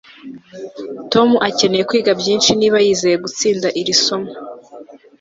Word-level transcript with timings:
Tom 1.11 1.29
akeneye 1.47 1.83
kwiga 1.89 2.11
byinshi 2.21 2.49
niba 2.59 2.77
yizeye 2.85 3.17
gutsinda 3.23 3.67
iri 3.81 3.93
somo 4.03 4.31